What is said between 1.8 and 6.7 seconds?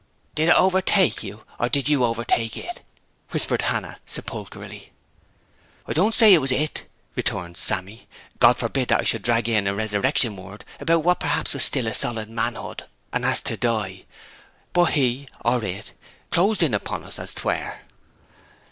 you overtake it?' whispered Hannah sepulchrally. 'I don't say 'twas